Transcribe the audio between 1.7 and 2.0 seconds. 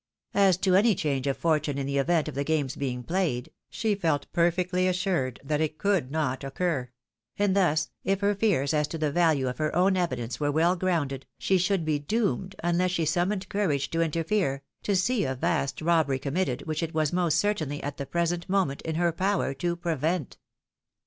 in the